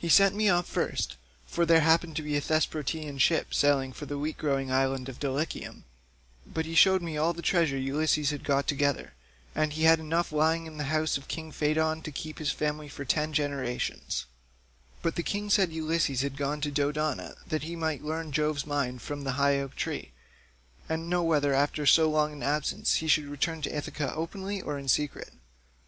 He 0.00 0.08
sent 0.08 0.34
me 0.34 0.48
off 0.48 0.66
first, 0.66 1.14
for 1.46 1.64
there 1.64 1.82
happened 1.82 2.16
to 2.16 2.22
be 2.24 2.36
a 2.36 2.40
Thesprotian 2.40 3.20
ship 3.20 3.54
sailing 3.54 3.92
for 3.92 4.04
the 4.04 4.18
wheat 4.18 4.36
growing 4.36 4.72
island 4.72 5.08
of 5.08 5.20
Dulichium, 5.20 5.84
but 6.44 6.66
he 6.66 6.74
showed 6.74 7.02
me 7.02 7.16
all 7.16 7.32
the 7.32 7.40
treasure 7.40 7.78
Ulysses 7.78 8.30
had 8.30 8.42
got 8.42 8.66
together, 8.66 9.12
and 9.54 9.72
he 9.74 9.84
had 9.84 10.00
enough 10.00 10.32
lying 10.32 10.66
in 10.66 10.76
the 10.76 10.90
house 10.90 11.16
of 11.16 11.28
king 11.28 11.52
Pheidon 11.52 12.02
to 12.02 12.10
keep 12.10 12.40
his 12.40 12.50
family 12.50 12.88
for 12.88 13.04
ten 13.04 13.32
generations; 13.32 14.26
but 15.02 15.14
the 15.14 15.22
king 15.22 15.48
said 15.48 15.70
Ulysses 15.72 16.22
had 16.22 16.36
gone 16.36 16.60
to 16.60 16.72
Dodona 16.72 17.36
that 17.46 17.62
he 17.62 17.76
might 17.76 18.02
learn 18.02 18.32
Jove's 18.32 18.66
mind 18.66 19.02
from 19.02 19.22
the 19.22 19.34
high 19.38 19.60
oak 19.60 19.76
tree, 19.76 20.10
and 20.88 21.08
know 21.08 21.22
whether 21.22 21.54
after 21.54 21.86
so 21.86 22.10
long 22.10 22.32
an 22.32 22.42
absence 22.42 22.96
he 22.96 23.06
should 23.06 23.26
return 23.26 23.62
to 23.62 23.72
Ithaca 23.76 24.12
openly 24.16 24.60
or 24.60 24.76
in 24.80 24.88
secret. 24.88 25.30